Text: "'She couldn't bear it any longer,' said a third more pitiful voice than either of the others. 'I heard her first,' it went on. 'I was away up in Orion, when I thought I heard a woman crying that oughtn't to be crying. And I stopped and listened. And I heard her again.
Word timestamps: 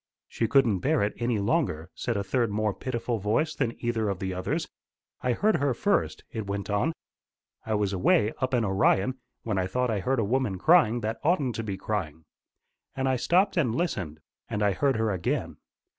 "'She 0.27 0.47
couldn't 0.47 0.79
bear 0.79 1.03
it 1.03 1.13
any 1.17 1.37
longer,' 1.37 1.91
said 1.93 2.17
a 2.17 2.23
third 2.23 2.49
more 2.49 2.73
pitiful 2.73 3.19
voice 3.19 3.53
than 3.53 3.75
either 3.85 4.09
of 4.09 4.17
the 4.17 4.33
others. 4.33 4.67
'I 5.21 5.33
heard 5.33 5.55
her 5.57 5.75
first,' 5.75 6.23
it 6.31 6.47
went 6.47 6.71
on. 6.71 6.91
'I 7.67 7.75
was 7.75 7.93
away 7.93 8.33
up 8.39 8.55
in 8.55 8.65
Orion, 8.65 9.19
when 9.43 9.59
I 9.59 9.67
thought 9.67 9.91
I 9.91 9.99
heard 9.99 10.17
a 10.17 10.23
woman 10.25 10.57
crying 10.57 11.01
that 11.01 11.19
oughtn't 11.23 11.53
to 11.57 11.63
be 11.63 11.77
crying. 11.77 12.23
And 12.95 13.07
I 13.07 13.15
stopped 13.15 13.57
and 13.57 13.75
listened. 13.75 14.19
And 14.49 14.63
I 14.63 14.71
heard 14.71 14.95
her 14.95 15.11
again. 15.11 15.57